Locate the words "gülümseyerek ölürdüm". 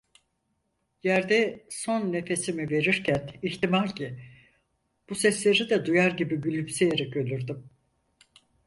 6.23-7.69